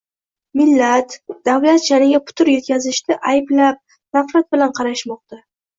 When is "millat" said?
0.61-1.13